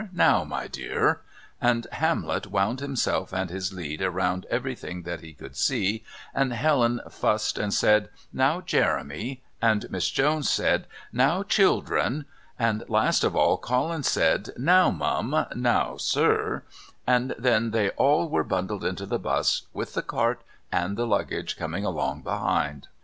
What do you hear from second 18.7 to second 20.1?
into the bus, with the